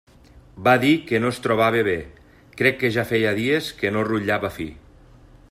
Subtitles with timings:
[0.67, 1.95] Va dir que no es trobava bé,
[2.63, 4.71] crec que ja feia dies que no rutllava fi.